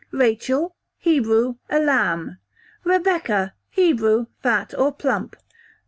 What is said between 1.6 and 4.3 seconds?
a lamb. Rebecca, Hebrew,